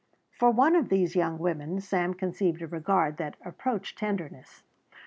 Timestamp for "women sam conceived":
1.37-2.63